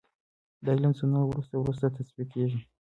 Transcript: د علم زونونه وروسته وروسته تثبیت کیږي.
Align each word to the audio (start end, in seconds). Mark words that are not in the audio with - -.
د 0.63 0.65
علم 0.73 0.91
زونونه 0.97 1.21
وروسته 1.27 1.55
وروسته 1.57 1.93
تثبیت 1.97 2.27
کیږي. 2.35 2.59